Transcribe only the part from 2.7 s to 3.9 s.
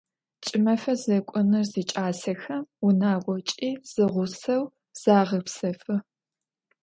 vunağoç'i